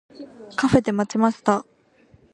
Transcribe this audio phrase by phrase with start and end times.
[0.55, 1.63] カフェで待ちました。